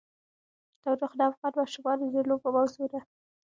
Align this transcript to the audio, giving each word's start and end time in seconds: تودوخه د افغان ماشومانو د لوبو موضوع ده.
تودوخه 0.81 1.15
د 1.17 1.21
افغان 1.31 1.53
ماشومانو 1.59 2.03
د 2.13 2.15
لوبو 2.29 2.49
موضوع 2.55 2.85
ده. 2.91 2.99